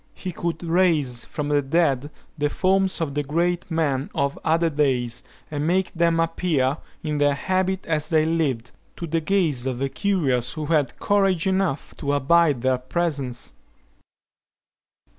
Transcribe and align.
He 0.15 0.31
could 0.31 0.63
raise 0.63 1.23
from 1.25 1.49
the 1.49 1.61
dead 1.61 2.09
the 2.35 2.49
forms 2.49 3.01
of 3.01 3.13
the 3.13 3.21
great 3.21 3.69
men 3.69 4.09
of 4.15 4.35
other 4.43 4.71
days, 4.71 5.21
and 5.51 5.67
make 5.67 5.93
them 5.93 6.19
appear, 6.19 6.77
"in 7.03 7.19
their 7.19 7.35
habit 7.35 7.85
as 7.85 8.09
they 8.09 8.25
lived," 8.25 8.71
to 8.95 9.05
the 9.05 9.21
gaze 9.21 9.67
of 9.67 9.77
the 9.77 9.89
curious 9.89 10.53
who 10.53 10.65
had 10.65 10.97
courage 10.97 11.45
enough 11.45 11.95
to 11.97 12.13
abide 12.13 12.63
their 12.63 12.79
presence. 12.79 13.51